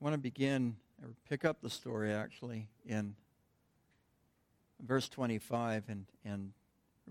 [0.00, 3.16] I want to begin or pick up the story actually in
[4.80, 6.52] verse 25 and, and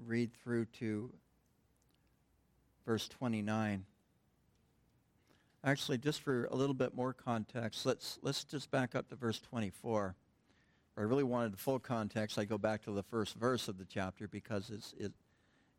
[0.06, 1.12] read through to
[2.86, 3.84] verse 29.
[5.66, 9.42] Actually, just for a little bit more context, let's, let's just back up to verse
[9.42, 10.16] 24.
[10.98, 12.40] I really wanted the full context.
[12.40, 15.12] I go back to the first verse of the chapter because it's, it,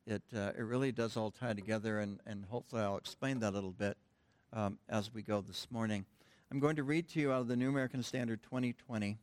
[0.06, 3.54] it, uh, it really does all tie together, and, and hopefully I'll explain that a
[3.54, 3.96] little bit
[4.52, 6.04] um, as we go this morning.
[6.50, 9.18] I'm going to read to you out of the New American Standard 2020,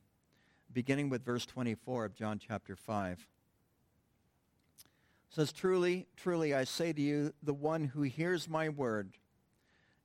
[0.72, 3.18] beginning with verse 24 of John chapter 5.
[3.18, 4.86] It
[5.30, 9.18] says, Truly, truly, I say to you, the one who hears my word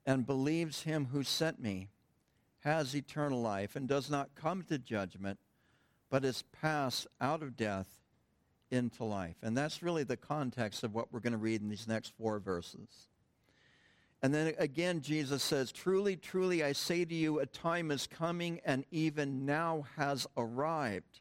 [0.06, 1.90] and believes him who sent me
[2.60, 5.38] has eternal life and does not come to judgment,
[6.08, 8.00] but is passed out of death
[8.70, 9.36] into life.
[9.42, 12.38] And that's really the context of what we're going to read in these next four
[12.38, 13.09] verses.
[14.22, 18.60] And then again, Jesus says, Truly, truly, I say to you, a time is coming
[18.64, 21.20] and even now has arrived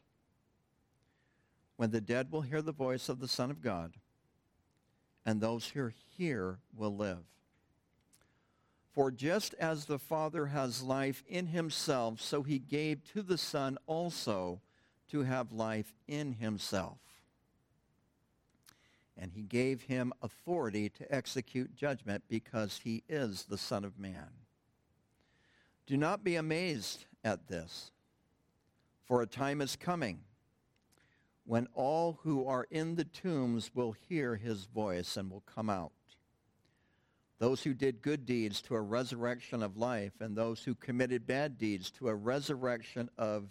[1.76, 3.94] when the dead will hear the voice of the Son of God,
[5.24, 7.24] and those who hear will live.
[8.92, 13.78] For just as the Father has life in himself, so he gave to the Son
[13.86, 14.60] also
[15.10, 16.98] to have life in himself
[19.16, 24.28] and he gave him authority to execute judgment because he is the Son of Man.
[25.86, 27.90] Do not be amazed at this,
[29.04, 30.20] for a time is coming
[31.44, 35.90] when all who are in the tombs will hear his voice and will come out.
[37.40, 41.58] Those who did good deeds to a resurrection of life, and those who committed bad
[41.58, 43.48] deeds to a resurrection of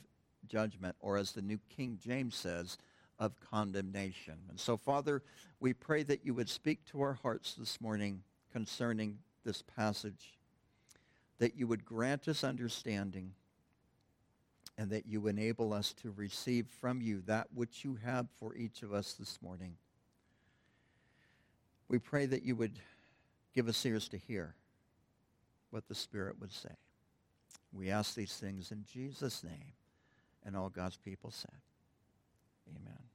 [0.48, 2.78] judgment, or as the New King James says,
[3.20, 4.36] of condemnation.
[4.50, 5.22] And so, Father,
[5.60, 10.38] we pray that you would speak to our hearts this morning concerning this passage,
[11.38, 13.34] that you would grant us understanding,
[14.78, 18.82] and that you enable us to receive from you that which you have for each
[18.82, 19.76] of us this morning.
[21.90, 22.80] We pray that you would
[23.54, 24.56] give us ears to hear
[25.72, 26.70] what the Spirit would say.
[27.74, 29.74] We ask these things in Jesus' name,
[30.46, 31.52] and all God's people said.
[32.70, 33.09] Amen.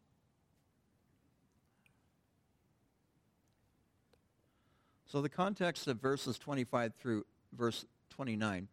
[5.14, 7.24] So the context of verses 25 through
[7.56, 7.86] verse
[8.16, 8.66] 29,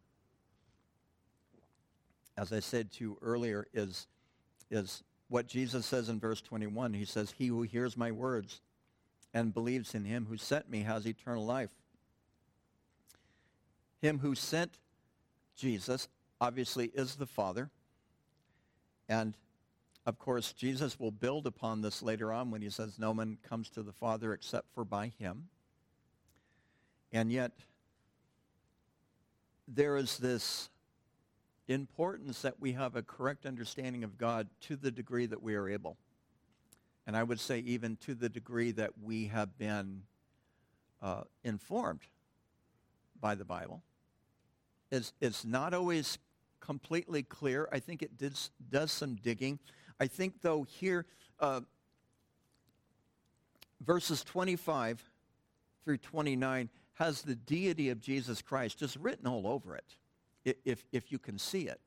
[2.36, 4.08] as I said to you earlier, is,
[4.72, 6.96] is what Jesus says in verse 21.
[6.96, 8.60] He says, He who hears my words
[9.36, 11.70] and believes in him who sent me has eternal life.
[14.02, 14.80] Him who sent
[15.56, 16.08] Jesus
[16.40, 17.70] obviously is the Father.
[19.08, 19.38] And
[20.08, 23.70] of course, Jesus will build upon this later on when he says, No one comes
[23.70, 25.48] to the Father except for by him.
[27.12, 27.52] And yet,
[29.68, 30.70] there is this
[31.68, 35.70] importance that we have a correct understanding of God to the degree that we are
[35.70, 35.98] able.
[37.08, 40.04] And I would say, even to the degree that we have been
[41.02, 42.02] uh, informed
[43.20, 43.82] by the Bible.
[44.92, 46.18] It's, it's not always
[46.60, 47.68] completely clear.
[47.72, 48.38] I think it did,
[48.70, 49.60] does some digging.
[50.00, 51.06] I think, though, here,
[51.40, 51.62] uh,
[53.84, 55.02] verses 25
[55.84, 61.12] through 29 has the deity of Jesus Christ just written all over it, if, if
[61.12, 61.80] you can see it.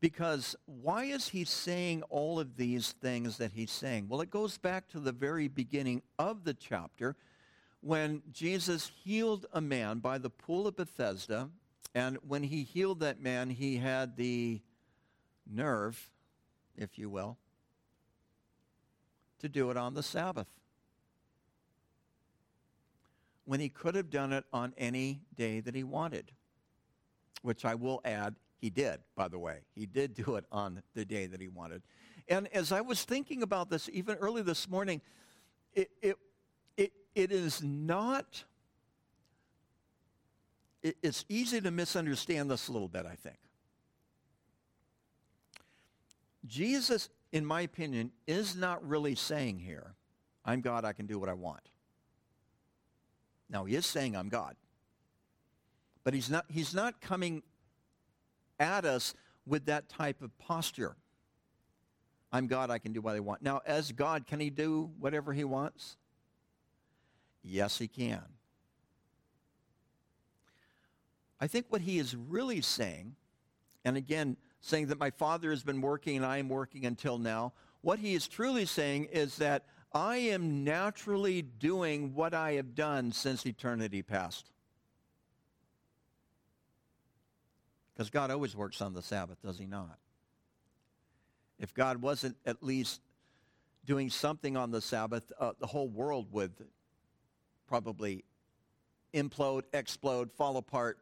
[0.00, 4.08] Because why is he saying all of these things that he's saying?
[4.08, 7.14] Well, it goes back to the very beginning of the chapter
[7.80, 11.50] when Jesus healed a man by the pool of Bethesda.
[11.94, 14.60] And when he healed that man, he had the
[15.48, 16.10] nerve,
[16.76, 17.36] if you will,
[19.38, 20.48] to do it on the Sabbath
[23.52, 26.32] when he could have done it on any day that he wanted,
[27.42, 29.58] which I will add, he did, by the way.
[29.74, 31.82] He did do it on the day that he wanted.
[32.28, 35.02] And as I was thinking about this, even early this morning,
[35.74, 36.16] it, it,
[36.78, 38.42] it, it is not,
[40.82, 43.36] it, it's easy to misunderstand this a little bit, I think.
[46.46, 49.92] Jesus, in my opinion, is not really saying here,
[50.42, 51.68] I'm God, I can do what I want.
[53.52, 54.56] Now, he is saying, I'm God.
[56.02, 57.42] But he's not, he's not coming
[58.58, 59.14] at us
[59.46, 60.96] with that type of posture.
[62.32, 63.42] I'm God, I can do what I want.
[63.42, 65.96] Now, as God, can he do whatever he wants?
[67.42, 68.22] Yes, he can.
[71.38, 73.16] I think what he is really saying,
[73.84, 77.52] and again, saying that my Father has been working and I am working until now,
[77.82, 83.12] what he is truly saying is that I am naturally doing what I have done
[83.12, 84.50] since eternity past.
[87.94, 89.98] Because God always works on the Sabbath, does he not?
[91.58, 93.00] If God wasn't at least
[93.84, 96.52] doing something on the Sabbath, uh, the whole world would
[97.66, 98.24] probably
[99.12, 100.98] implode, explode, fall apart.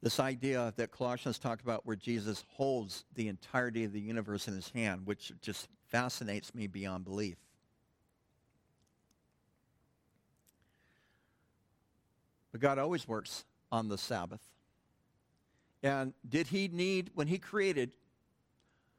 [0.00, 4.54] This idea that Colossians talked about where Jesus holds the entirety of the universe in
[4.54, 7.36] his hand, which just fascinates me beyond belief.
[12.52, 14.40] But God always works on the Sabbath.
[15.82, 17.92] And did he need, when he created,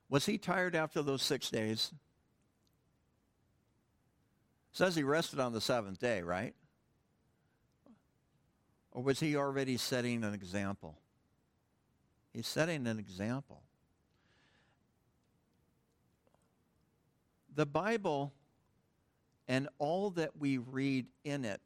[0.10, 1.92] was he tired after those six days?
[4.72, 6.56] It says he rested on the seventh day, right?
[8.92, 10.98] Or was he already setting an example?
[12.34, 13.62] He's setting an example.
[17.56, 18.34] The Bible
[19.48, 21.62] and all that we read in it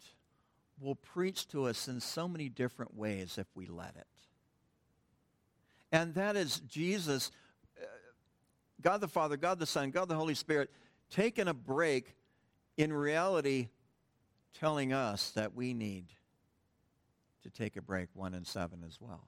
[0.80, 4.08] will preach to us in so many different ways if we let it.
[5.92, 7.30] And that is Jesus,
[7.80, 7.86] uh,
[8.82, 10.72] God the Father, God the Son, God the Holy Spirit,
[11.10, 12.16] taking a break
[12.78, 13.70] in reality
[14.54, 16.06] telling us that we need
[17.44, 19.28] to take a break one and seven as well.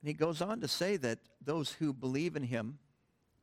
[0.00, 2.78] And he goes on to say that those who believe in him,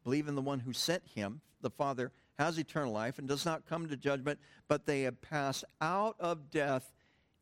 [0.03, 3.65] believe in the one who sent him, the Father, has eternal life and does not
[3.67, 6.91] come to judgment, but they have passed out of death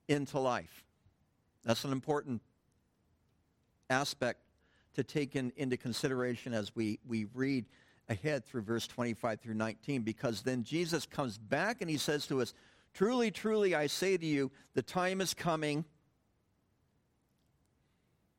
[0.07, 0.83] into life.
[1.63, 2.41] That's an important
[3.89, 4.39] aspect
[4.95, 7.65] to take in, into consideration as we, we read
[8.09, 12.41] ahead through verse 25 through 19, because then Jesus comes back and he says to
[12.41, 12.53] us,
[12.93, 15.85] Truly, truly, I say to you, the time is coming.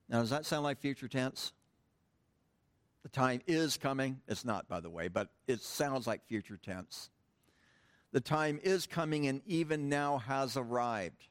[0.09, 1.53] Now, does that sound like future tense?
[3.03, 4.21] The time is coming.
[4.29, 7.11] It's not, by the way, but it sounds like future tense.
[8.13, 11.27] The time is coming and even now has arrived.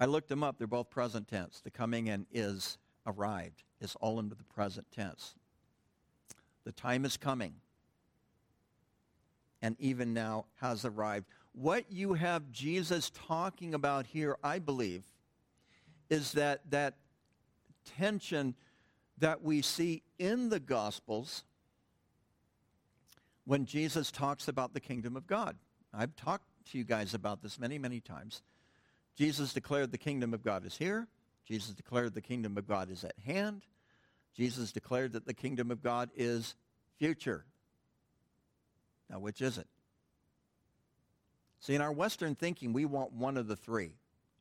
[0.00, 0.58] I looked them up.
[0.58, 1.60] They're both present tense.
[1.60, 5.36] The coming and is arrived is all into the present tense.
[6.64, 7.54] The time is coming
[9.64, 11.24] and even now has arrived.
[11.54, 15.04] What you have Jesus talking about here, I believe,
[16.10, 16.96] is that that
[17.96, 18.54] tension
[19.16, 21.44] that we see in the Gospels
[23.46, 25.56] when Jesus talks about the kingdom of God.
[25.94, 28.42] I've talked to you guys about this many, many times.
[29.16, 31.08] Jesus declared the kingdom of God is here.
[31.48, 33.62] Jesus declared the kingdom of God is at hand.
[34.36, 36.54] Jesus declared that the kingdom of God is
[36.98, 37.46] future.
[39.10, 39.66] Now, which is it?
[41.60, 43.92] See, in our Western thinking, we want one of the three,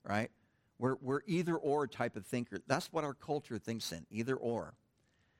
[0.03, 0.29] right?
[0.77, 2.59] We're, we're either or type of thinker.
[2.67, 4.73] That's what our culture thinks in, either or.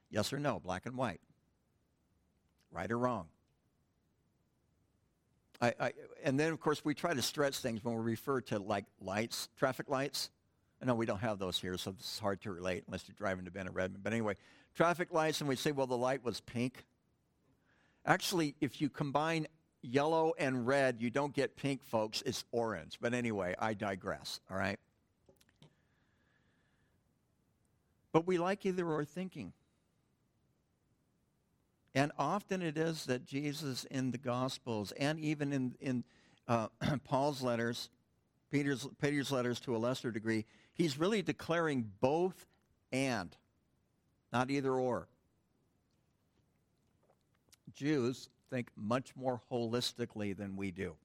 [0.10, 1.20] Yes or no, black and white.
[2.72, 3.28] Right or wrong.
[5.62, 5.94] I, I,
[6.24, 9.50] and then, of course, we try to stretch things when we refer to like lights,
[9.58, 10.30] traffic lights.
[10.82, 13.46] I know we don't have those here, so it's hard to relate unless you're driving
[13.46, 14.04] to Bend or Redmond.
[14.04, 14.36] But anyway,
[14.76, 16.86] traffic lights, and we say, well, the light was pink.
[18.06, 19.48] Actually, if you combine
[19.82, 22.22] yellow and red, you don't get pink, folks.
[22.26, 22.98] It's orange.
[23.00, 24.80] But anyway, I digress, all right?
[28.12, 29.54] But we like either or thinking.
[31.96, 36.04] And often it is that Jesus in the Gospels and even in, in
[36.48, 36.68] uh,
[37.04, 37.90] Paul's letters,
[38.52, 42.48] Peter's, Peter's letters to a lesser degree, he's really declaring both
[42.92, 43.36] and,
[44.32, 45.08] not either or.
[47.74, 50.96] Jews think much more holistically than we do.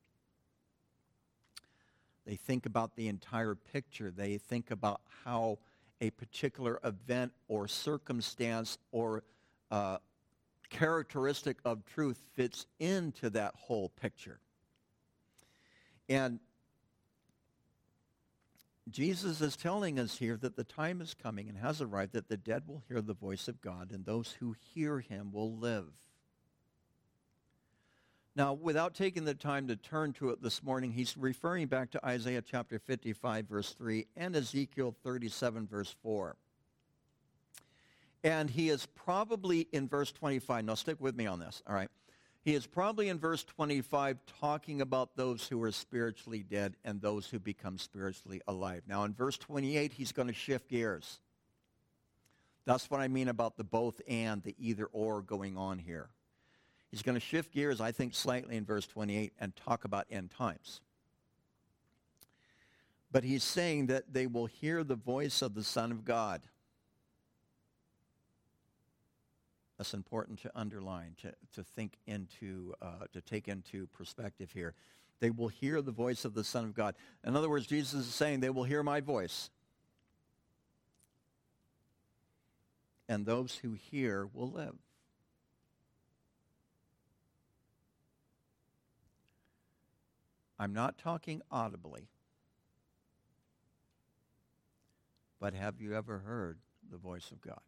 [2.26, 4.10] They think about the entire picture.
[4.10, 5.58] They think about how
[6.00, 9.22] a particular event or circumstance or
[9.70, 9.98] uh,
[10.68, 14.40] characteristic of truth fits into that whole picture.
[16.08, 16.38] And
[18.90, 22.37] Jesus is telling us here that the time is coming and has arrived that the
[22.37, 25.87] dead will hear the voice of God and those who hear him will live.
[28.38, 32.07] Now, without taking the time to turn to it this morning, he's referring back to
[32.07, 36.37] Isaiah chapter 55, verse 3, and Ezekiel 37, verse 4.
[38.23, 40.64] And he is probably in verse 25.
[40.64, 41.90] Now, stick with me on this, all right?
[42.45, 47.26] He is probably in verse 25 talking about those who are spiritually dead and those
[47.26, 48.83] who become spiritually alive.
[48.87, 51.18] Now, in verse 28, he's going to shift gears.
[52.66, 56.11] That's what I mean about the both and, the either or going on here.
[56.90, 60.30] He's going to shift gears, I think, slightly in verse 28 and talk about end
[60.30, 60.80] times.
[63.11, 66.42] But he's saying that they will hear the voice of the Son of God.
[69.76, 74.75] That's important to underline, to, to think into, uh, to take into perspective here.
[75.21, 76.95] They will hear the voice of the Son of God.
[77.25, 79.50] In other words, Jesus is saying, they will hear my voice.
[83.09, 84.75] And those who hear will live.
[90.58, 92.08] I'm not talking audibly.
[95.40, 96.58] But have you ever heard
[96.90, 97.60] the voice of God?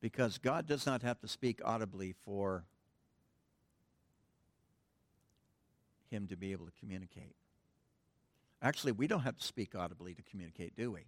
[0.00, 2.64] Because God does not have to speak audibly for
[6.10, 7.36] him to be able to communicate.
[8.60, 11.06] Actually, we don't have to speak audibly to communicate, do we?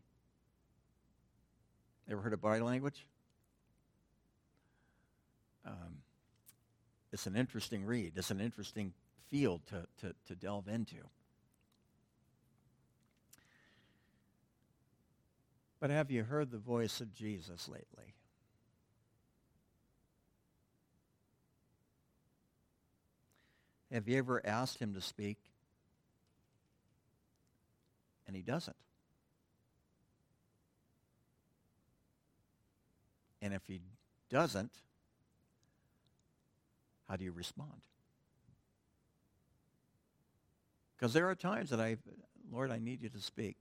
[2.09, 3.07] Ever heard of body language?
[7.15, 8.15] It's an interesting read.
[8.17, 8.93] It's an interesting
[9.31, 10.97] field to, to, to delve into.
[15.79, 18.15] But have you heard the voice of Jesus lately?
[23.93, 25.39] Have you ever asked him to speak?
[28.27, 28.77] And he doesn't.
[33.41, 33.83] And if he
[34.31, 34.73] doesn't,
[37.09, 37.83] how do you respond?
[40.97, 41.97] Because there are times that I,
[42.51, 43.57] Lord, I need you to speak.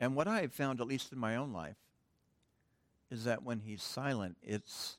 [0.00, 1.76] And what I have found, at least in my own life,
[3.10, 4.98] is that when he's silent, it's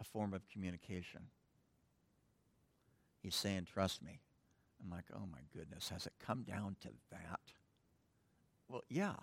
[0.00, 1.22] a form of communication.
[3.22, 4.20] He's saying, trust me.
[4.82, 7.40] I'm like, oh my goodness, has it come down to that?
[8.68, 9.14] Well, yeah.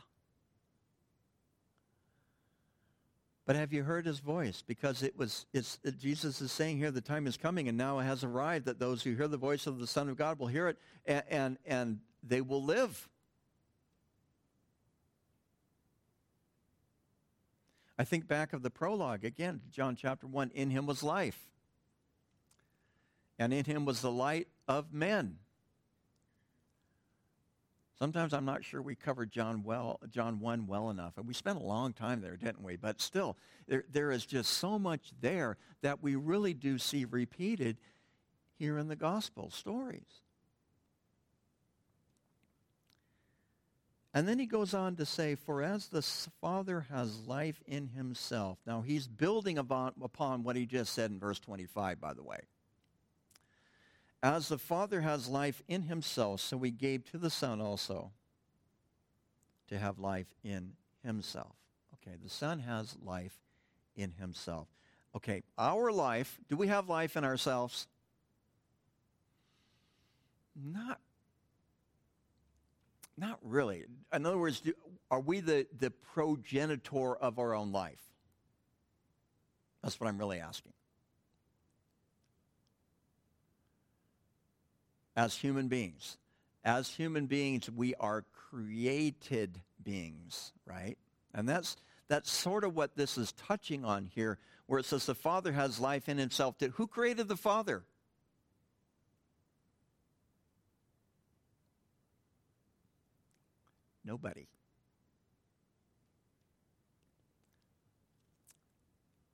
[3.50, 4.62] But have you heard his voice?
[4.62, 7.98] Because it was, it's, it, Jesus is saying here, the time is coming and now
[7.98, 10.46] it has arrived that those who hear the voice of the Son of God will
[10.46, 10.78] hear it
[11.08, 13.10] and, and, and they will live.
[17.98, 20.52] I think back of the prologue again, John chapter 1.
[20.54, 21.50] In him was life,
[23.40, 25.40] and in him was the light of men.
[28.00, 31.18] Sometimes I'm not sure we covered John well, John 1 well enough.
[31.18, 32.78] And we spent a long time there, didn't we?
[32.78, 33.36] But still,
[33.68, 37.78] there, there is just so much there that we really do see repeated
[38.58, 40.22] here in the gospel stories.
[44.14, 46.02] And then he goes on to say, For as the
[46.42, 48.58] Father has life in himself.
[48.66, 52.40] Now he's building upon, upon what he just said in verse 25, by the way.
[54.22, 58.12] As the Father has life in himself, so he gave to the Son also
[59.70, 60.74] to have life in
[61.04, 61.56] himself.
[61.96, 63.40] Okay, the Son has life
[63.96, 64.68] in himself.
[65.16, 67.88] Okay, our life, do we have life in ourselves?
[70.56, 71.00] Not
[73.20, 73.84] not really.
[74.14, 74.74] In other words, do,
[75.12, 78.02] are we the, the progenitor of our own life?
[79.84, 80.72] That's what I'm really asking.
[85.16, 86.18] As human beings,
[86.64, 90.98] as human beings, we are created beings, right?
[91.34, 91.76] And that's,
[92.08, 94.38] that's sort of what this is touching on here,
[94.68, 96.58] where it says the Father has life in himself.
[96.58, 97.84] Did, Who created the Father?
[104.04, 104.48] Nobody.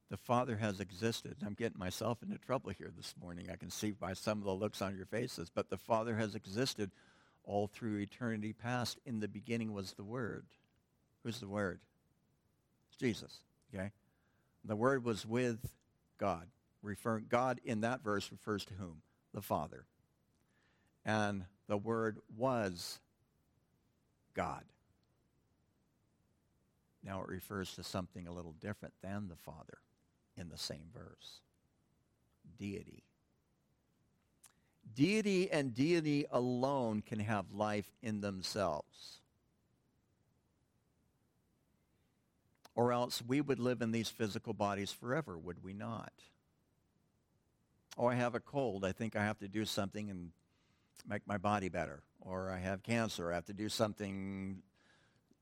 [0.10, 1.38] The Father has existed.
[1.44, 3.50] I'm getting myself into trouble here this morning.
[3.52, 5.50] I can see by some of the looks on your faces.
[5.54, 6.92] But the Father has existed
[7.44, 9.00] all through eternity past.
[9.06, 10.46] In the beginning was the Word.
[11.24, 11.80] Who's the Word?
[12.90, 13.40] It's Jesus.
[13.74, 13.92] Okay?
[14.64, 15.60] The Word was with
[16.20, 16.48] God.
[16.84, 19.02] Referring, God in that verse refers to whom?
[19.34, 19.86] The Father.
[21.04, 23.00] And the Word was
[24.36, 24.64] God.
[27.04, 29.80] Now it refers to something a little different than the Father
[30.38, 31.42] in the same verse.
[32.58, 33.04] Deity.
[34.94, 39.20] Deity and deity alone can have life in themselves.
[42.76, 46.14] Or else we would live in these physical bodies forever, would we not?
[47.98, 48.84] Oh, I have a cold.
[48.84, 50.32] I think I have to do something and
[51.08, 52.04] make my body better.
[52.20, 53.32] Or I have cancer.
[53.32, 54.62] I have to do something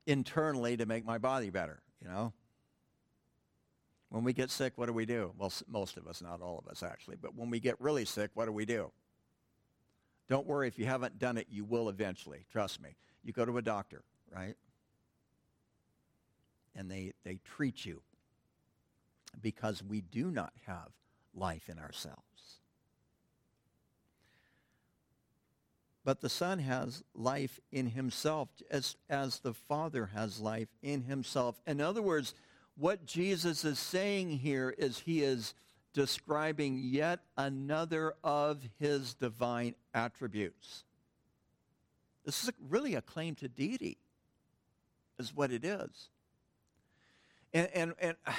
[0.06, 2.34] internally to make my body better, you know?
[4.14, 5.34] When we get sick, what do we do?
[5.40, 8.30] Well, most of us, not all of us actually, but when we get really sick,
[8.36, 8.92] what do we do?
[10.30, 12.46] Don't worry, if you haven't done it, you will eventually.
[12.52, 12.90] Trust me.
[13.24, 14.54] You go to a doctor, right?
[16.76, 18.04] And they, they treat you
[19.42, 20.90] because we do not have
[21.34, 22.60] life in ourselves.
[26.06, 31.60] But the Son has life in himself as, as the Father has life in himself.
[31.66, 32.36] In other words,
[32.76, 35.54] what Jesus is saying here is he is
[35.94, 40.84] describing yet another of his divine attributes.
[42.26, 43.98] This is really a claim to deity,
[45.20, 46.10] is what it is.
[47.54, 48.16] And, and, and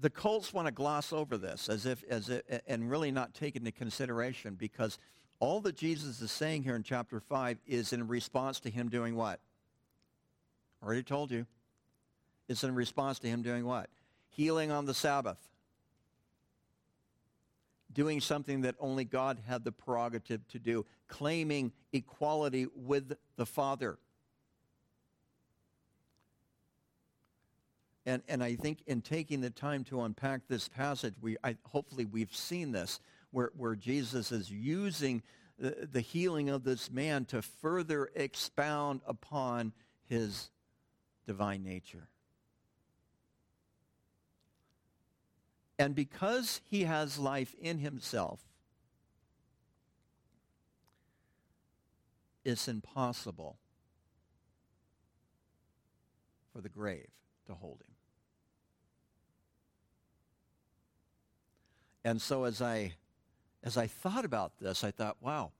[0.00, 3.56] the cults want to gloss over this as if, as if, and really not take
[3.56, 4.98] into consideration because
[5.38, 9.16] all that Jesus is saying here in chapter 5 is in response to him doing
[9.16, 9.40] what?
[10.82, 11.46] Already told you.
[12.48, 13.88] It's in response to him doing what?
[14.30, 15.38] Healing on the Sabbath.
[17.92, 20.86] Doing something that only God had the prerogative to do.
[21.08, 23.98] Claiming equality with the Father.
[28.04, 32.04] And, and I think in taking the time to unpack this passage, we, I, hopefully
[32.04, 32.98] we've seen this,
[33.30, 35.22] where, where Jesus is using
[35.58, 39.72] the, the healing of this man to further expound upon
[40.08, 40.50] his
[41.26, 42.08] divine nature.
[45.82, 48.38] And because he has life in himself,
[52.44, 53.58] it's impossible
[56.52, 57.08] for the grave
[57.48, 57.94] to hold him.
[62.04, 62.92] And so as I
[63.64, 65.50] as I thought about this, I thought, wow.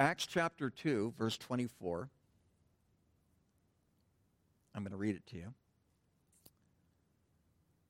[0.00, 2.08] Acts chapter 2, verse 24.
[4.74, 5.54] I'm going to read it to you.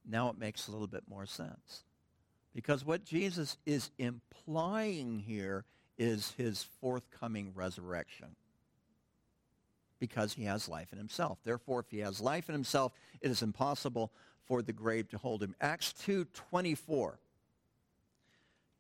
[0.09, 1.85] Now it makes a little bit more sense.
[2.55, 5.65] Because what Jesus is implying here
[5.99, 8.29] is his forthcoming resurrection.
[10.00, 11.38] Because he has life in himself.
[11.45, 14.12] Therefore, if he has life in himself, it is impossible
[14.47, 15.55] for the grave to hold him.
[15.61, 17.15] Acts 2.24.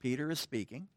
[0.00, 0.88] Peter is speaking.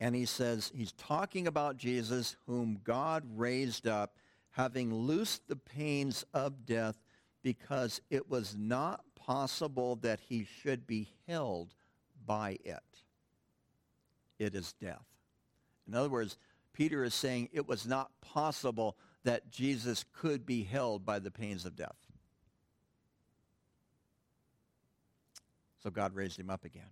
[0.00, 4.14] And he says, he's talking about Jesus, whom God raised up,
[4.50, 6.96] having loosed the pains of death,
[7.42, 11.74] because it was not possible that he should be held
[12.26, 12.82] by it.
[14.38, 15.04] It is death.
[15.86, 16.36] In other words,
[16.72, 21.64] Peter is saying it was not possible that Jesus could be held by the pains
[21.64, 21.96] of death.
[25.82, 26.90] So God raised him up again.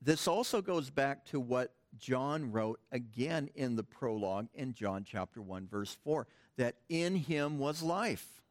[0.00, 5.40] This also goes back to what John wrote again in the prologue in John chapter
[5.40, 6.26] 1 verse 4
[6.56, 8.42] that in him was life.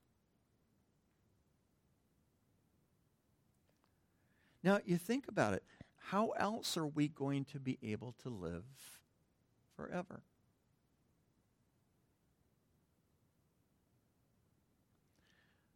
[4.63, 5.63] Now, you think about it.
[5.97, 8.63] How else are we going to be able to live
[9.75, 10.21] forever?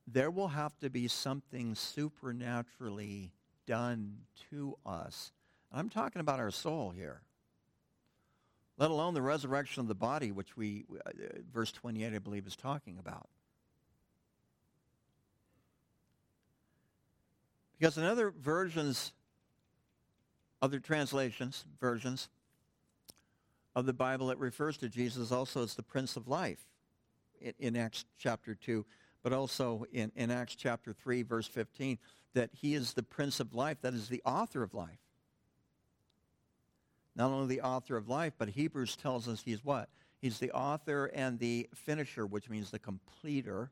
[0.08, 3.34] there will have to be something supernaturally
[3.66, 5.34] done to us.
[5.72, 7.22] I'm talking about our soul here.
[8.78, 11.12] Let alone the resurrection of the body, which we, uh,
[11.52, 13.28] verse 28, I believe, is talking about.
[17.80, 19.14] Because in other versions,
[20.62, 22.30] other translations, versions
[23.76, 26.66] of the Bible, it refers to Jesus also as the Prince of Life
[27.40, 28.86] in, in Acts chapter 2
[29.28, 31.98] but also in, in Acts chapter 3, verse 15,
[32.34, 35.00] that he is the Prince of Life, that is the author of life.
[37.18, 39.90] Not only the author of life, but Hebrews tells us he's what?
[40.22, 43.72] He's the author and the finisher, which means the completer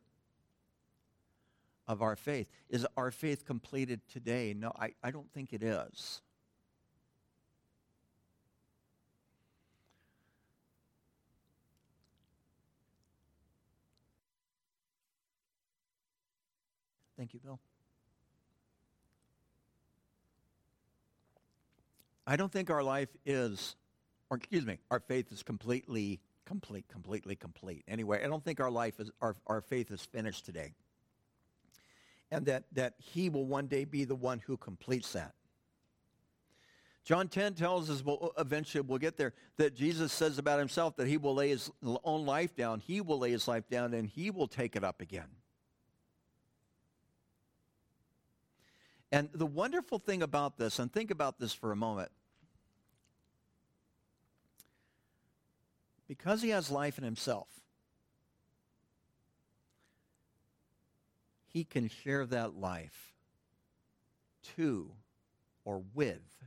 [1.88, 2.50] of our faith.
[2.70, 4.56] Is our faith completed today?
[4.58, 6.22] No, I, I don't think it is.
[17.16, 17.60] Thank you, Bill.
[22.28, 23.76] I don't think our life is,
[24.30, 27.84] or excuse me, our faith is completely complete, completely complete.
[27.88, 30.74] Anyway, I don't think our life is, our, our faith is finished today.
[32.32, 35.34] And that, that he will one day be the one who completes that.
[37.04, 41.08] John 10 tells us, well, eventually we'll get there, that Jesus says about himself that
[41.08, 41.70] he will lay his
[42.04, 45.02] own life down, he will lay his life down, and he will take it up
[45.02, 45.28] again.
[49.16, 52.12] And the wonderful thing about this, and think about this for a moment,
[56.06, 57.48] because he has life in himself,
[61.48, 63.14] he can share that life
[64.58, 64.92] to
[65.64, 66.44] or with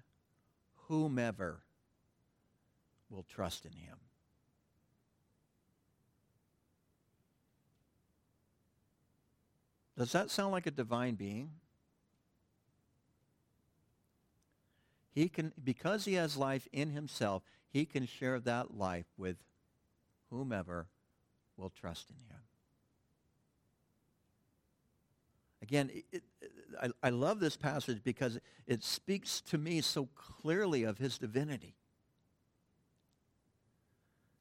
[0.88, 1.62] whomever
[3.09, 3.96] will trust in him.
[9.96, 11.52] Does that sound like a divine being?
[15.18, 19.37] He can, because he has life in himself, he can share that life with
[20.31, 20.87] whomever
[21.57, 22.42] will trust in him.
[25.61, 26.22] Again, it, it,
[26.81, 31.74] I, I love this passage because it speaks to me so clearly of his divinity.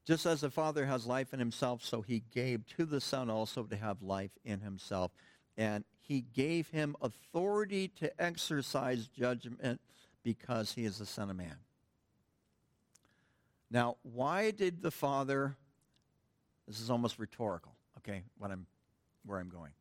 [0.05, 3.63] Just as the Father has life in himself, so he gave to the Son also
[3.63, 5.11] to have life in himself.
[5.57, 9.81] And he gave him authority to exercise judgment
[10.27, 11.55] because he is the Son of Man.
[13.71, 15.55] Now, why did the Father,
[16.67, 18.65] this is almost rhetorical, okay, what I'm,
[19.25, 19.71] where I'm going.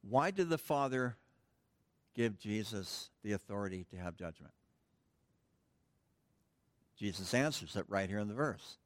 [0.00, 1.16] Why did the Father
[2.14, 4.54] give Jesus the authority to have judgment?
[6.98, 8.78] Jesus answers it right here in the verse.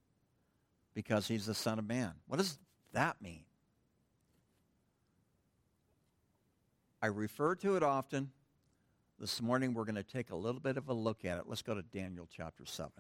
[0.93, 2.15] Because he's the Son of Man.
[2.27, 2.59] What does
[2.95, 3.45] that mean?
[7.01, 8.33] I refer to it often.
[9.21, 11.45] This morning we're going to take a little bit of a look at it.
[11.49, 12.93] Let's go to Daniel chapter 7.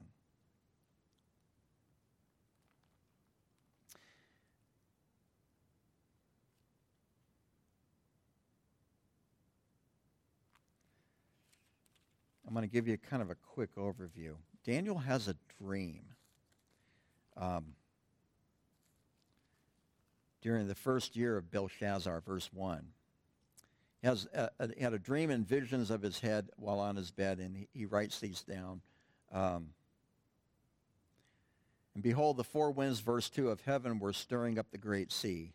[12.48, 14.32] I'm going to give you kind of a quick overview.
[14.64, 16.02] Daniel has a dream.
[17.36, 17.74] Um,
[20.42, 22.84] during the first year of Belshazzar, verse 1.
[24.02, 27.38] Has a, a, had a dream and visions of his head while on his bed,
[27.38, 28.80] and he, he writes these down.
[29.32, 29.70] Um,
[31.94, 35.52] and behold, the four winds, verse 2 of heaven, were stirring up the great sea,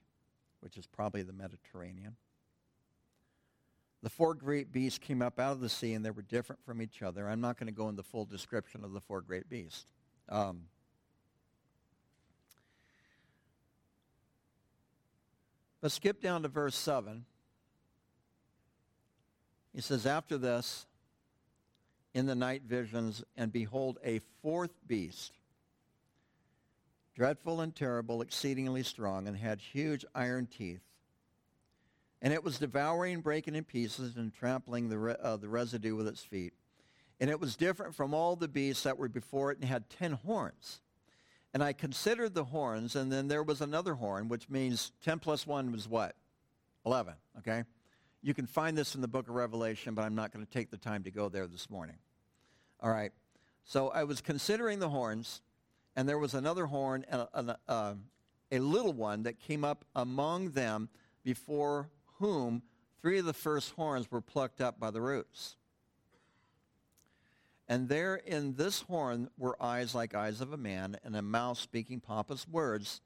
[0.60, 2.18] which is probably the Mediterranean.
[4.02, 6.82] The four great beasts came up out of the sea, and they were different from
[6.82, 7.30] each other.
[7.30, 9.86] I'm not going to go into the full description of the four great beasts.
[10.28, 10.64] Um,
[15.80, 17.24] but skip down to verse 7.
[19.74, 20.86] He says, After this,
[22.14, 25.34] in the night visions, and behold, a fourth beast,
[27.16, 30.82] dreadful and terrible, exceedingly strong, and had huge iron teeth
[32.24, 36.08] and it was devouring, breaking in pieces, and trampling the, re- uh, the residue with
[36.08, 36.54] its feet.
[37.20, 40.14] And it was different from all the beasts that were before it and had ten
[40.14, 40.80] horns.
[41.54, 45.46] And I considered the horns, and then there was another horn, which means 10 plus
[45.46, 46.16] 1 was what?
[46.86, 47.66] 11, okay?
[48.26, 50.72] You can find this in the book of Revelation, but I'm not going to take
[50.72, 51.98] the time to go there this morning.
[52.80, 53.12] All right.
[53.66, 55.42] So I was considering the horns,
[55.98, 57.94] and there was another horn, a, a, uh,
[58.50, 60.88] a little one that came up among them
[61.24, 62.64] before whom
[63.02, 65.58] three of the first horns were plucked up by the roots.
[67.68, 71.58] And there in this horn were eyes like eyes of a man, and a mouth
[71.58, 73.02] speaking pompous words.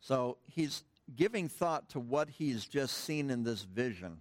[0.00, 0.82] So he's
[1.16, 4.18] giving thought to what he's just seen in this vision.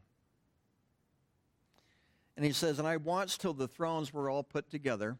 [2.36, 5.18] And he says, And I watched till the thrones were all put together,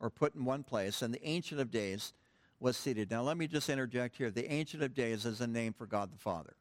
[0.00, 2.12] or put in one place, and the Ancient of Days
[2.60, 3.10] was seated.
[3.10, 4.30] Now let me just interject here.
[4.30, 6.54] The Ancient of Days is a name for God the Father.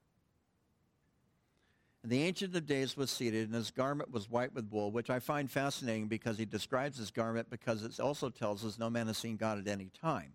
[2.04, 5.10] And the Ancient of Days was seated, and his garment was white with wool, which
[5.10, 9.08] I find fascinating because he describes his garment because it also tells us no man
[9.08, 10.34] has seen God at any time.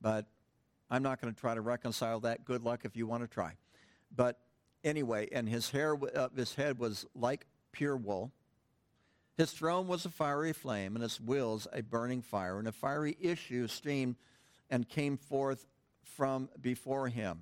[0.00, 0.26] But
[0.90, 2.44] I'm not going to try to reconcile that.
[2.44, 3.52] Good luck if you want to try.
[4.14, 4.38] But
[4.84, 8.32] anyway, and his hair, uh, his head was like pure wool.
[9.36, 13.16] His throne was a fiery flame, and his wheels a burning fire, and a fiery
[13.20, 14.16] issue streamed
[14.70, 15.66] and came forth
[16.02, 17.40] from before him.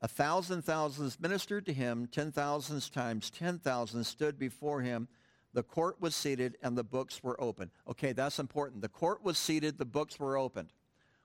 [0.00, 5.08] A thousand thousands ministered to him, ten thousands times ten thousands stood before him.
[5.54, 7.72] The court was seated and the books were opened.
[7.88, 8.82] Okay, that's important.
[8.82, 10.72] The court was seated, the books were opened.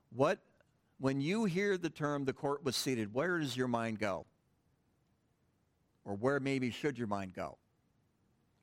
[0.10, 0.39] What,
[1.04, 4.26] when you hear the term the court was seated, where does your mind go?
[6.06, 7.58] Or where maybe should your mind go?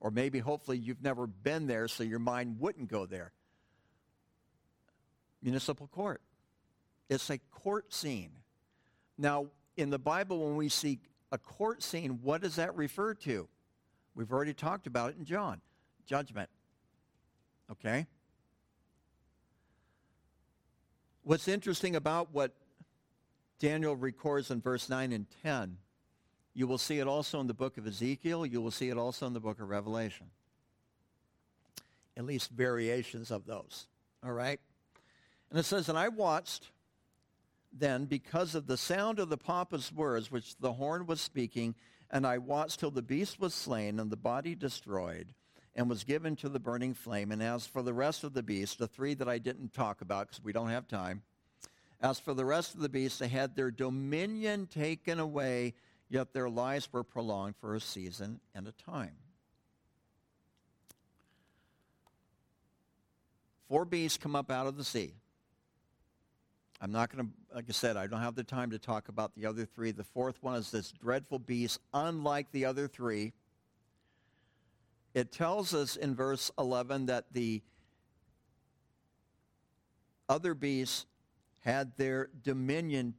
[0.00, 3.32] Or maybe hopefully you've never been there so your mind wouldn't go there.
[5.42, 6.22] Municipal court.
[7.10, 8.30] It's a court scene.
[9.18, 10.98] Now, in the Bible, when we see
[11.30, 13.50] a court scene, what does that refer to?
[14.14, 15.60] We've already talked about it in John
[16.06, 16.48] judgment.
[17.70, 18.06] Okay?
[21.30, 22.56] What's interesting about what
[23.60, 25.76] Daniel records in verse 9 and 10,
[26.54, 29.28] you will see it also in the book of Ezekiel, you will see it also
[29.28, 30.26] in the book of Revelation.
[32.16, 33.86] At least variations of those.
[34.24, 34.58] All right?
[35.50, 36.72] And it says, And I watched
[37.72, 41.76] then because of the sound of the pompous words which the horn was speaking,
[42.10, 45.28] and I watched till the beast was slain and the body destroyed
[45.74, 47.32] and was given to the burning flame.
[47.32, 50.28] And as for the rest of the beasts, the three that I didn't talk about
[50.28, 51.22] because we don't have time,
[52.00, 55.74] as for the rest of the beasts, they had their dominion taken away,
[56.08, 59.16] yet their lives were prolonged for a season and a time.
[63.70, 65.14] four beasts come up out of the sea.
[66.80, 69.32] I'm not going to, like I said, I don't have the time to talk about
[69.36, 69.92] the other three.
[69.92, 73.32] The fourth one is this dreadful beast, unlike the other three.
[75.14, 77.62] It tells us in verse 11 that the
[80.28, 81.06] other beasts
[81.60, 83.14] had their dominion,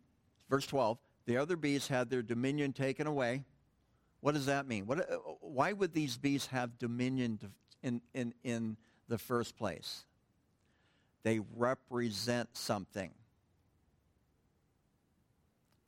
[0.50, 3.44] verse 12, the other beasts had their dominion taken away.
[4.22, 4.86] What does that mean?
[4.86, 7.40] What, uh, why would these beasts have dominion
[7.84, 8.78] in, in, in
[9.08, 10.06] the first place?
[11.24, 13.12] They represent something.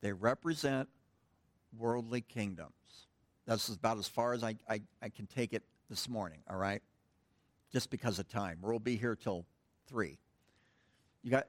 [0.02, 0.88] They represent
[1.78, 2.72] worldly kingdoms.
[3.46, 6.82] That's about as far as I, I, I can take it this morning, all right?
[7.72, 8.58] Just because of time.
[8.62, 9.46] We'll be here till
[9.88, 10.18] 3.
[11.22, 11.46] You got,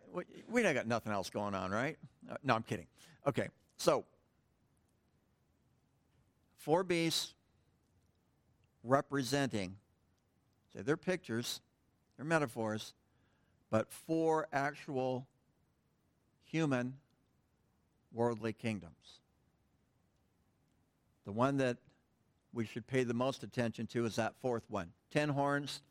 [0.48, 1.98] we ain't got nothing else going on, right?
[2.30, 2.88] Uh, no, I'm kidding.
[3.28, 4.06] Okay, so
[6.58, 7.34] four beasts
[8.84, 9.76] representing,
[10.74, 11.62] say they're pictures,
[12.16, 12.94] they're metaphors,
[13.70, 15.28] but four actual
[16.46, 16.94] human
[18.14, 19.20] worldly kingdoms.
[21.26, 21.78] The one that
[22.56, 24.92] we should pay the most attention to is that fourth one.
[25.12, 25.82] Ten horns,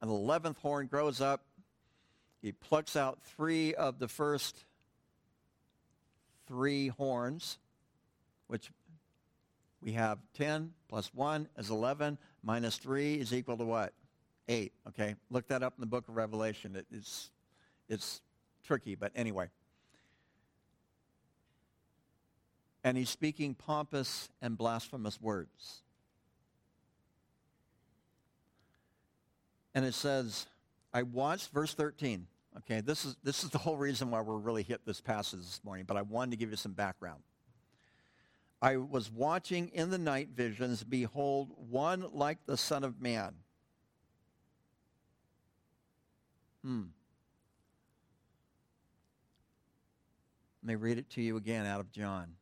[0.00, 1.42] and the eleventh horn grows up.
[2.42, 4.64] He plucks out three of the first
[6.48, 7.58] three horns,
[8.46, 8.70] which
[9.80, 13.92] we have 10 plus 1 is 11, minus 3 is equal to what?
[14.48, 15.16] 8, okay?
[15.30, 16.76] Look that up in the book of Revelation.
[16.76, 17.30] It, it's,
[17.88, 18.20] it's
[18.64, 19.48] tricky, but anyway.
[22.86, 25.82] and he's speaking pompous and blasphemous words.
[29.76, 30.46] And it says,
[30.92, 32.26] I watched, verse 13.
[32.58, 35.60] Okay, this is, this is the whole reason why we're really hit this passage this
[35.62, 37.22] morning, but I wanted to give you some background.
[38.60, 43.34] I was watching in the night visions, behold, one like the Son of Man.
[46.64, 46.82] Hmm.
[50.64, 52.32] Let me read it to you again out of John.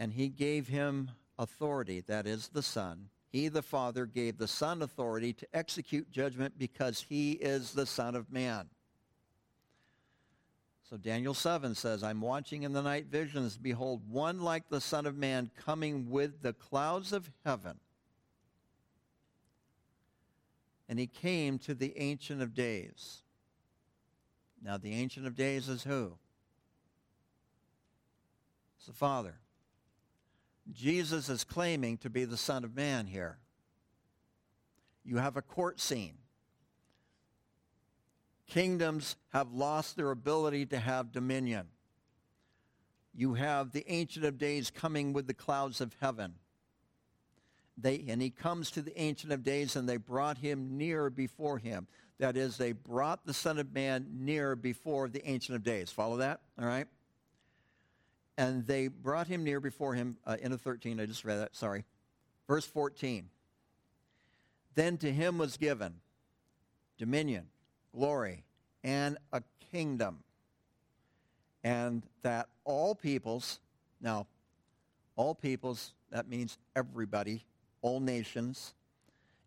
[0.00, 3.10] and he gave him authority, that is, the Son.
[3.30, 8.16] He, the Father, gave the Son authority to execute judgment because he is the Son
[8.16, 8.66] of Man.
[10.90, 13.56] So Daniel 7 says, I'm watching in the night visions.
[13.56, 17.78] Behold, one like the Son of Man coming with the clouds of heaven.
[20.88, 23.22] And he came to the Ancient of Days.
[24.60, 26.14] Now, the Ancient of Days is who?
[28.76, 29.36] It's the Father.
[30.72, 33.38] Jesus is claiming to be the Son of Man here.
[35.04, 36.18] You have a court scene.
[38.46, 41.68] Kingdoms have lost their ability to have dominion.
[43.14, 46.34] You have the Ancient of Days coming with the clouds of heaven.
[47.76, 51.58] They, and he comes to the Ancient of Days, and they brought him near before
[51.58, 51.86] him.
[52.18, 55.90] That is, they brought the Son of Man near before the Ancient of Days.
[55.90, 56.40] Follow that?
[56.58, 56.86] All right?
[58.40, 61.54] And they brought him near before him, uh, in a 13, I just read that,
[61.54, 61.84] sorry.
[62.48, 63.28] Verse 14.
[64.74, 65.96] Then to him was given
[66.96, 67.48] dominion,
[67.94, 68.44] glory,
[68.82, 70.24] and a kingdom.
[71.62, 73.60] And that all peoples,
[74.00, 74.26] now,
[75.16, 77.44] all peoples, that means everybody,
[77.82, 78.72] all nations,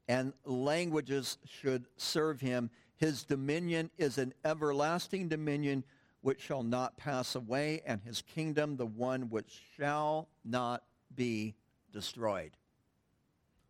[0.08, 2.70] and languages should serve him.
[2.98, 5.84] His dominion is an everlasting dominion
[6.24, 10.82] which shall not pass away, and his kingdom the one which shall not
[11.14, 11.54] be
[11.92, 12.52] destroyed.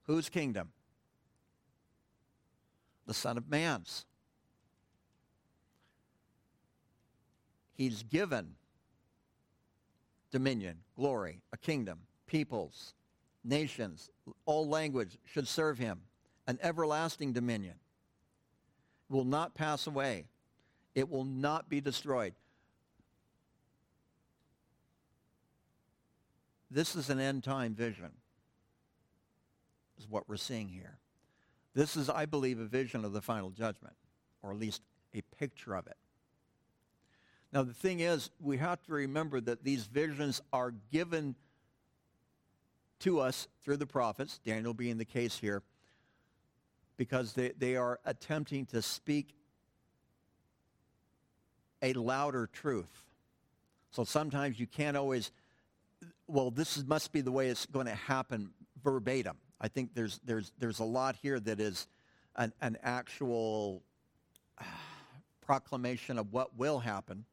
[0.04, 0.70] Whose kingdom?
[3.08, 4.06] The Son of Man's.
[7.74, 8.54] He's given
[10.30, 12.94] dominion, glory, a kingdom, peoples,
[13.44, 14.12] nations,
[14.46, 16.02] all language should serve him,
[16.46, 17.76] an everlasting dominion.
[19.10, 20.26] Will not pass away.
[20.94, 22.36] It will not be destroyed.
[26.74, 28.10] This is an end time vision,
[30.00, 30.98] is what we're seeing here.
[31.76, 33.94] This is, I believe, a vision of the final judgment,
[34.42, 34.82] or at least
[35.14, 35.98] a picture of it.
[37.52, 41.36] Now, the thing is, we have to remember that these visions are given
[43.02, 45.62] to us through the prophets, Daniel being the case here,
[46.98, 49.36] because they, they are attempting to speak
[51.84, 53.06] a louder truth.
[53.92, 55.32] So sometimes you can't always
[56.28, 58.52] well, this is, must be the way it's going to happen
[58.84, 59.38] verbatim.
[59.60, 61.88] I think there's, there's, there's a lot here that is
[62.36, 63.84] an, an actual
[64.58, 64.64] uh,
[65.42, 67.26] proclamation of what will happen.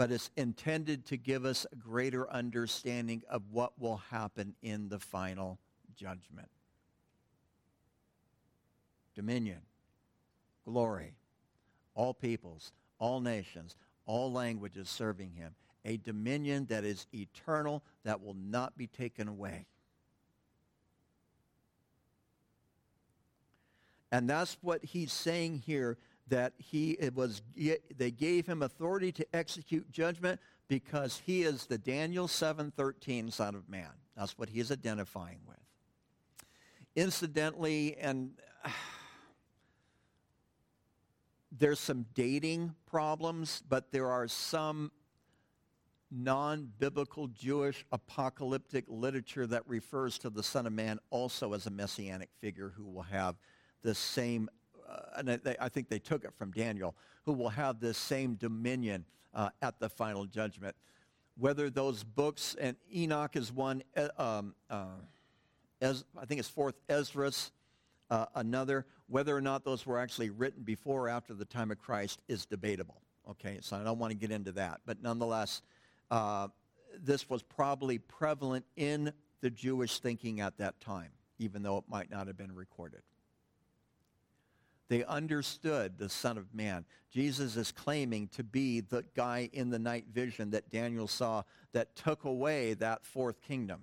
[0.00, 4.98] but it's intended to give us a greater understanding of what will happen in the
[4.98, 5.58] final
[5.94, 6.48] judgment.
[9.14, 9.60] Dominion,
[10.64, 11.12] glory,
[11.94, 13.74] all peoples, all nations,
[14.06, 15.54] all languages serving him.
[15.84, 19.66] A dominion that is eternal, that will not be taken away.
[24.12, 25.96] And that's what he's saying here
[26.28, 27.42] that he it was
[27.96, 33.68] they gave him authority to execute judgment because he is the Daniel 7:13 son of
[33.68, 33.90] man.
[34.16, 35.58] That's what he is identifying with.
[36.94, 38.32] Incidentally and
[41.52, 44.92] there's some dating problems, but there are some
[46.10, 52.30] non-biblical Jewish apocalyptic literature that refers to the Son of Man also as a messianic
[52.40, 53.36] figure who will have
[53.82, 54.48] the same,
[54.88, 58.34] uh, and they, I think they took it from Daniel, who will have this same
[58.34, 60.74] dominion uh, at the final judgment.
[61.38, 64.86] Whether those books, and Enoch is one, uh, um, uh,
[65.80, 67.52] as, I think it's fourth Esdras,
[68.10, 71.78] uh, another, whether or not those were actually written before or after the time of
[71.78, 73.00] Christ is debatable.
[73.28, 74.80] Okay, so I don't want to get into that.
[74.86, 75.62] But nonetheless,
[76.10, 76.48] uh,
[76.98, 82.10] this was probably prevalent in the Jewish thinking at that time, even though it might
[82.10, 83.02] not have been recorded.
[84.88, 86.84] They understood the Son of Man.
[87.12, 91.94] Jesus is claiming to be the guy in the night vision that Daniel saw that
[91.94, 93.82] took away that fourth kingdom.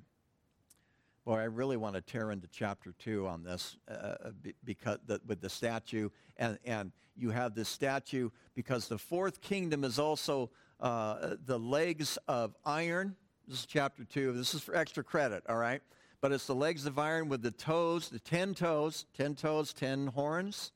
[1.27, 4.31] Boy, I really want to tear into chapter 2 on this uh, uh
[4.63, 6.07] because the, with the statue.
[6.37, 12.17] And, and you have this statue because the fourth kingdom is also uh, the legs
[12.29, 13.17] of iron.
[13.45, 14.31] This is chapter 2.
[14.31, 15.81] This is for extra credit, all right?
[16.21, 20.07] But it's the legs of iron with the toes, the 10 toes, 10 toes, 10
[20.07, 20.71] horns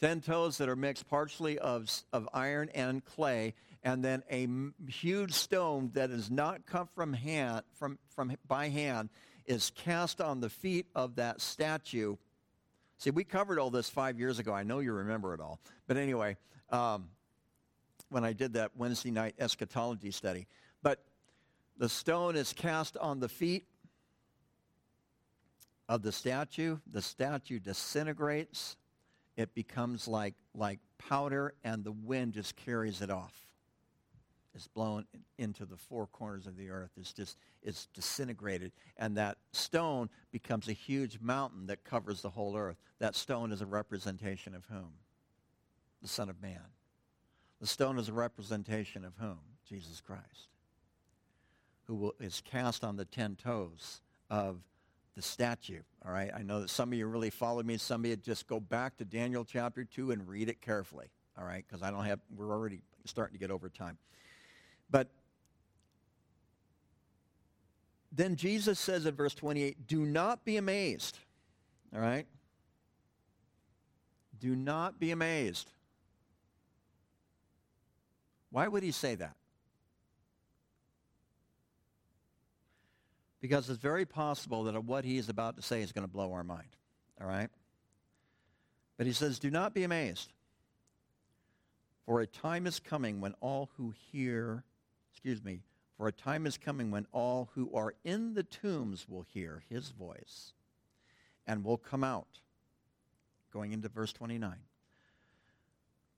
[0.00, 4.46] 10 toes that are mixed partially of, of iron and clay, and then a
[4.88, 9.08] huge stone that is not cut from hand, from, from, by hand
[9.48, 12.16] is cast on the feet of that statue.
[12.98, 14.52] See, we covered all this five years ago.
[14.52, 15.58] I know you remember it all.
[15.86, 16.36] But anyway,
[16.70, 17.08] um,
[18.10, 20.46] when I did that Wednesday night eschatology study.
[20.82, 21.02] But
[21.76, 23.66] the stone is cast on the feet
[25.88, 26.78] of the statue.
[26.92, 28.76] The statue disintegrates
[29.38, 33.47] it becomes like, like powder and the wind just carries it off.
[34.54, 35.04] It's blown
[35.38, 36.90] into the four corners of the earth.
[36.96, 38.72] It's just, it's disintegrated.
[38.96, 42.76] And that stone becomes a huge mountain that covers the whole earth.
[42.98, 44.92] That stone is a representation of whom?
[46.02, 46.60] The Son of Man.
[47.60, 49.38] The stone is a representation of whom?
[49.68, 50.48] Jesus Christ.
[51.84, 54.58] Who will, is cast on the ten toes of
[55.14, 55.80] the statue.
[56.06, 57.76] All right, I know that some of you really follow me.
[57.76, 61.10] Some of you just go back to Daniel chapter 2 and read it carefully.
[61.36, 63.98] All right, because I don't have, we're already starting to get over time.
[64.90, 65.08] But
[68.12, 71.18] then Jesus says in verse 28, do not be amazed.
[71.94, 72.26] All right?
[74.38, 75.70] Do not be amazed.
[78.50, 79.34] Why would he say that?
[83.40, 86.32] because it's very possible that what he is about to say is going to blow
[86.32, 86.76] our mind.
[87.20, 87.48] All right?
[88.96, 90.32] But he says, Do not be amazed,
[92.04, 94.64] for a time is coming when all who hear,
[95.10, 95.60] excuse me,
[95.96, 99.90] for a time is coming when all who are in the tombs will hear his
[99.90, 100.52] voice
[101.46, 102.40] and will come out.
[103.52, 104.54] Going into verse 29.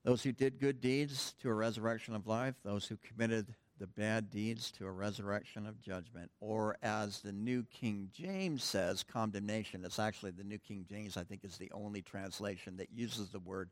[0.03, 4.31] Those who did good deeds to a resurrection of life, those who committed the bad
[4.31, 9.85] deeds to a resurrection of judgment, or as the New King James says, condemnation.
[9.85, 13.39] It's actually the New King James, I think, is the only translation that uses the
[13.39, 13.71] word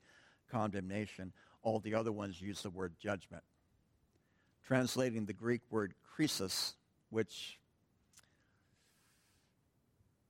[0.51, 1.33] condemnation.
[1.63, 3.43] All the other ones use the word judgment.
[4.69, 6.75] Translating the Greek word krisis,
[7.09, 7.59] which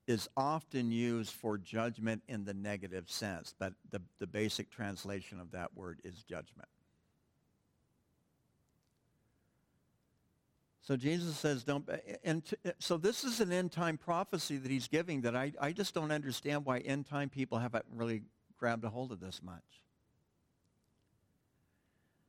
[0.06, 5.50] is often used for judgment in the negative sense, but the, the basic translation of
[5.50, 6.68] that word is judgment.
[10.82, 11.90] So Jesus says, don't,
[12.22, 12.44] and
[12.78, 16.12] so this is an end time prophecy that he's giving that I, I just don't
[16.12, 18.22] understand why end time people haven't really
[18.56, 19.82] grabbed a hold of this much.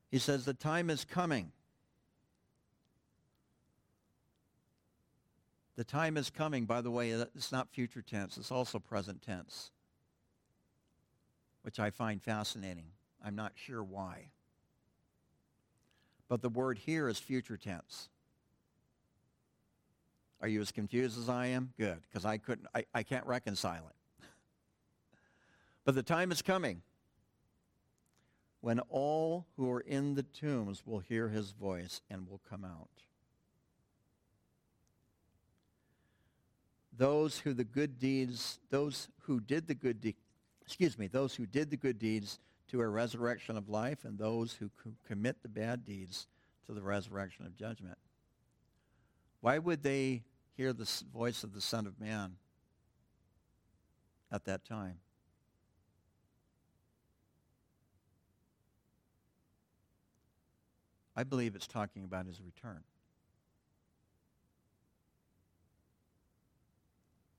[0.09, 1.51] He says, the time is coming.
[5.79, 9.71] The time is coming, by the way, it's not future tense, it's also present tense,
[11.61, 12.87] which I find fascinating.
[13.23, 14.31] I'm not sure why.
[16.27, 18.09] But the word here is future tense.
[20.41, 21.71] Are you as confused as I am?
[21.77, 24.25] Good, because I couldn't, I, I can't reconcile it.
[25.85, 26.81] but the time is coming
[28.59, 32.89] when all who are in the tombs will hear his voice and will come out.
[36.97, 40.17] Those who the good deeds, those who did the good deeds,
[40.61, 44.53] excuse me, those who did the good deeds to a resurrection of life and those
[44.53, 44.69] who
[45.07, 46.27] commit the bad deeds
[46.65, 47.97] to the resurrection of judgment.
[49.41, 50.23] Why would they
[50.55, 52.35] hear the voice of the Son of Man
[54.31, 54.99] at that time?
[61.15, 62.83] I believe it's talking about his return.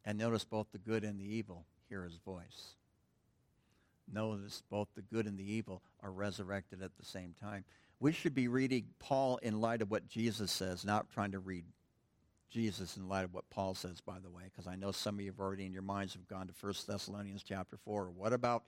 [0.05, 2.75] And notice both the good and the evil hear his voice.
[4.13, 7.65] Notice both the good and the evil are resurrected at the same time.
[8.01, 11.65] We should be reading Paul in light of what Jesus says, not trying to read
[12.51, 15.21] Jesus in light of what Paul says, by the way, because I know some of
[15.21, 18.11] you have already in your minds have gone to 1 Thessalonians chapter 4.
[18.11, 18.65] What about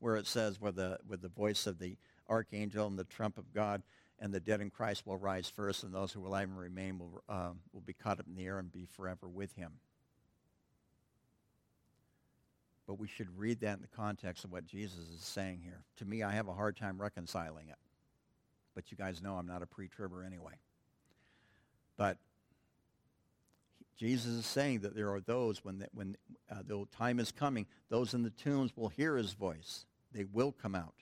[0.00, 1.96] where it says, with the, with the voice of the
[2.28, 3.82] archangel and the trump of God,
[4.18, 6.98] and the dead in Christ will rise first, and those who will live and remain
[6.98, 9.72] will, uh, will be caught up in the air and be forever with him.
[12.90, 15.84] But we should read that in the context of what Jesus is saying here.
[15.98, 17.76] To me, I have a hard time reconciling it.
[18.74, 20.54] But you guys know I'm not a pre-tribber anyway.
[21.96, 22.18] But
[23.96, 26.16] Jesus is saying that there are those, when, the, when
[26.50, 29.84] uh, the time is coming, those in the tombs will hear his voice.
[30.10, 30.94] They will come out.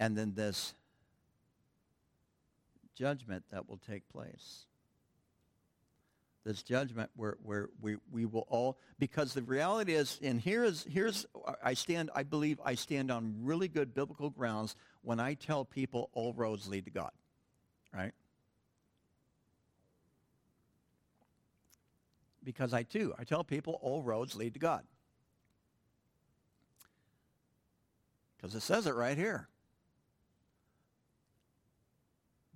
[0.00, 0.72] And then this
[2.94, 4.67] judgment that will take place.
[6.44, 10.86] This judgment where, where we, we will all, because the reality is, and here is,
[10.88, 11.26] here's,
[11.62, 16.08] I stand, I believe I stand on really good biblical grounds when I tell people
[16.14, 17.10] all roads lead to God,
[17.92, 18.12] right?
[22.44, 24.84] Because I too, I tell people all roads lead to God.
[28.36, 29.48] Because it says it right here.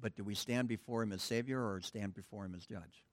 [0.01, 3.05] But do we stand before him as Savior or stand before him as Judge?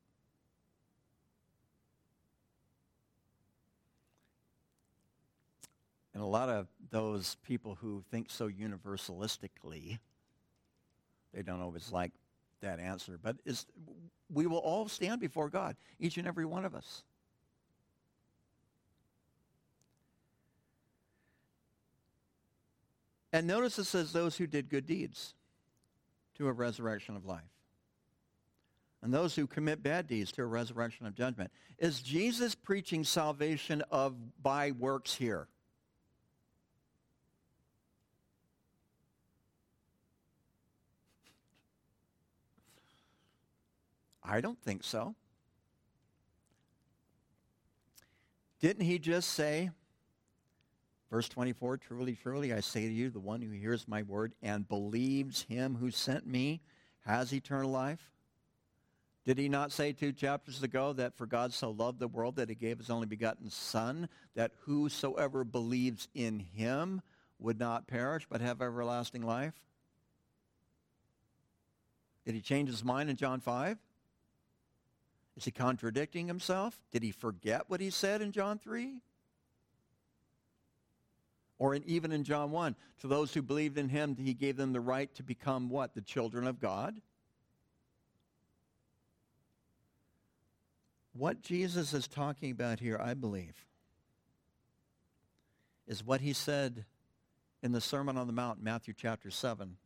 [6.19, 9.99] And a lot of those people who think so universalistically,
[11.33, 12.11] they don't always like
[12.59, 13.17] that answer.
[13.23, 13.65] But is,
[14.29, 17.03] we will all stand before God, each and every one of us.
[23.31, 25.35] And notice it says those who did good deeds
[26.35, 27.43] to a resurrection of life.
[29.01, 31.49] And those who commit bad deeds to a resurrection of judgment.
[31.77, 35.47] Is Jesus preaching salvation of by works here?
[44.29, 45.15] I don't think so.
[48.59, 49.71] Didn't he just say,
[51.09, 54.67] Verse 24, truly, truly, I say to you, the one who hears my word and
[54.67, 56.61] believes him who sent me
[57.01, 58.11] has eternal life.
[59.25, 62.49] Did he not say two chapters ago that for God so loved the world that
[62.49, 67.01] he gave his only begotten Son, that whosoever believes in him
[67.39, 69.55] would not perish but have everlasting life?
[72.23, 73.77] Did he change his mind in John 5?
[75.39, 76.77] Is he contradicting himself?
[76.91, 78.95] Did he forget what he said in John 3?
[81.57, 84.73] Or in, even in John 1, to those who believed in him, he gave them
[84.73, 85.95] the right to become what?
[85.95, 86.99] The children of God?
[91.13, 93.65] What Jesus is talking about here, I believe,
[95.87, 96.83] is what he said
[97.63, 99.77] in the Sermon on the Mount, Matthew chapter 7,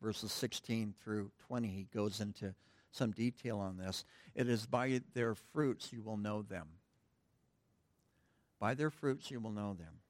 [0.00, 1.66] verses 16 through 20.
[1.66, 2.54] He goes into
[2.92, 4.04] some detail on this.
[4.34, 6.66] It is by their fruits you will know them.
[8.58, 10.00] By their fruits you will know them.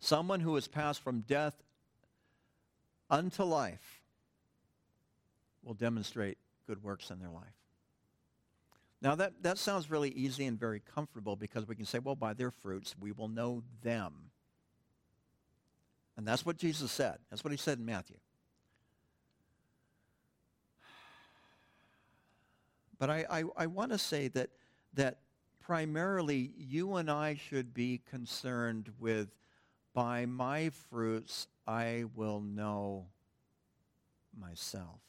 [0.00, 1.54] Someone who has passed from death
[3.10, 4.02] unto life
[5.62, 6.36] will demonstrate
[6.66, 7.44] good works in their life.
[9.00, 12.32] Now, that, that sounds really easy and very comfortable because we can say, well, by
[12.32, 14.30] their fruits we will know them.
[16.16, 17.18] And that's what Jesus said.
[17.28, 18.16] That's what he said in Matthew.
[22.98, 24.50] But I, I, I want to say that,
[24.94, 25.18] that
[25.60, 29.28] primarily you and I should be concerned with
[29.92, 33.06] by my fruits I will know
[34.38, 35.00] myself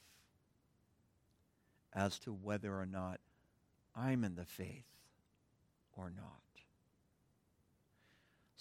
[1.94, 3.20] as to whether or not
[3.96, 4.86] I'm in the faith
[5.98, 6.36] or not.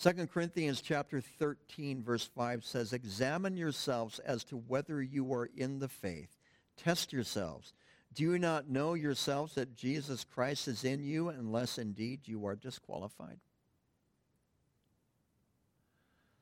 [0.01, 5.79] 2 Corinthians chapter 13 verse 5 says, Examine yourselves as to whether you are in
[5.79, 6.37] the faith.
[6.77, 7.73] Test yourselves.
[8.15, 12.55] Do you not know yourselves that Jesus Christ is in you unless indeed you are
[12.55, 13.39] disqualified?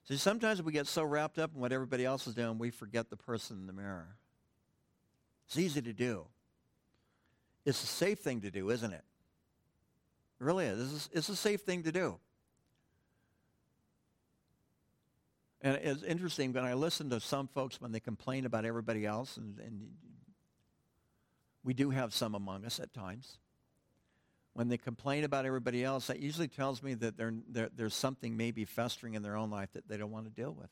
[0.08, 3.08] See, sometimes we get so wrapped up in what everybody else is doing, we forget
[3.08, 4.16] the person in the mirror.
[5.46, 6.26] It's easy to do.
[7.64, 9.04] It's a safe thing to do, isn't it?
[10.40, 11.08] It really is.
[11.12, 12.18] It's a safe thing to do.
[15.62, 19.36] And it's interesting when I listen to some folks when they complain about everybody else,
[19.36, 19.90] and, and
[21.64, 23.38] we do have some among us at times.
[24.54, 28.36] When they complain about everybody else, that usually tells me that they're, they're, there's something
[28.36, 30.68] maybe festering in their own life that they don't want to deal with.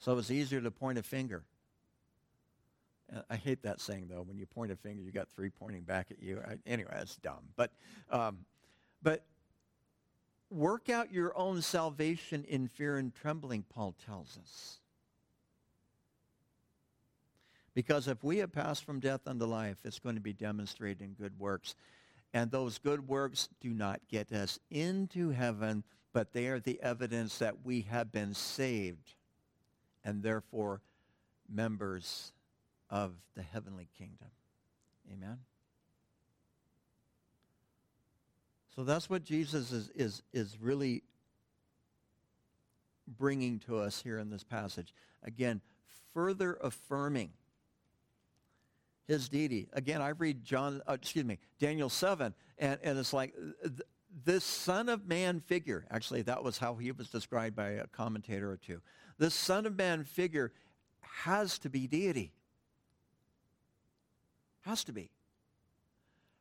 [0.00, 1.44] So it's easier to point a finger.
[3.30, 4.22] I hate that saying, though.
[4.22, 6.40] When you point a finger, you got three pointing back at you.
[6.44, 7.50] I, anyway, that's dumb.
[7.56, 7.70] But,
[8.10, 8.38] um,
[9.02, 9.24] but
[10.50, 14.78] work out your own salvation in fear and trembling, Paul tells us.
[17.74, 21.14] Because if we have passed from death unto life, it's going to be demonstrated in
[21.14, 21.74] good works.
[22.34, 27.38] And those good works do not get us into heaven, but they are the evidence
[27.38, 29.14] that we have been saved
[30.04, 30.80] and therefore
[31.48, 32.32] members
[32.90, 34.28] of the heavenly kingdom.
[35.10, 35.38] Amen?
[38.74, 41.02] So that's what Jesus is, is, is really
[43.06, 44.94] bringing to us here in this passage.
[45.22, 45.60] Again,
[46.14, 47.30] further affirming
[49.12, 49.68] his deity.
[49.72, 53.80] Again, I read John, uh, excuse me, Daniel 7, and, and it's like th-
[54.24, 58.50] this Son of Man figure, actually, that was how he was described by a commentator
[58.50, 58.80] or two.
[59.18, 60.52] This Son of Man figure
[61.00, 62.32] has to be deity.
[64.62, 65.10] Has to be.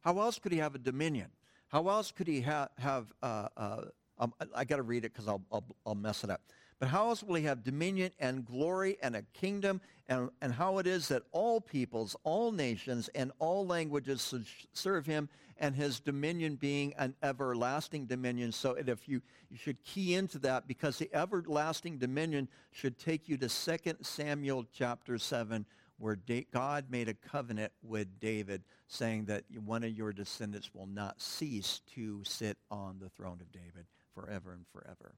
[0.02, 1.28] How else could he have a dominion?
[1.68, 3.82] How else could he ha- have, uh, uh,
[4.18, 6.42] um, I got to read it because I'll, I'll, I'll mess it up.
[6.82, 9.82] But how else will he have dominion and glory and a kingdom?
[10.10, 14.34] And, and how it is that all peoples, all nations, and all languages
[14.74, 15.30] serve him,
[15.60, 18.52] and his dominion being an everlasting dominion.
[18.52, 19.22] So if you,
[19.52, 24.66] you should key into that because the everlasting dominion should take you to 2 Samuel
[24.74, 25.68] chapter 7,
[26.00, 26.18] where
[26.52, 31.82] God made a covenant with David saying that one of your descendants will not cease
[31.94, 35.14] to sit on the throne of David forever and forever.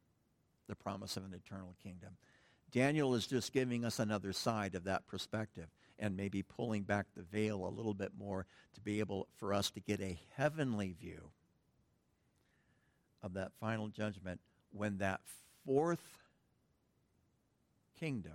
[0.67, 2.11] The promise of an eternal kingdom.
[2.71, 5.67] Daniel is just giving us another side of that perspective
[5.99, 9.69] and maybe pulling back the veil a little bit more to be able for us
[9.71, 11.29] to get a heavenly view
[13.21, 14.39] of that final judgment
[14.71, 15.21] when that
[15.65, 16.17] fourth
[17.99, 18.33] kingdom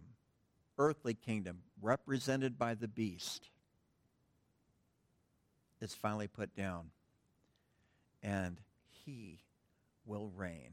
[0.79, 3.51] earthly kingdom, represented by the beast,
[5.81, 6.91] is finally put down.
[8.23, 8.61] And
[9.05, 9.41] he
[10.07, 10.73] will reign